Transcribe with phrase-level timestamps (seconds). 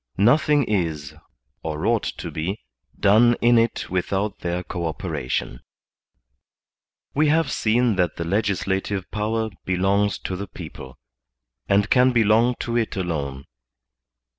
[0.17, 1.13] Nothing is,
[1.61, 2.59] or ought to be,
[2.99, 5.59] done in it without their co operation.
[7.13, 10.97] We have seen that the legislative power belongs to the people,
[11.69, 13.45] and can belong to it alone.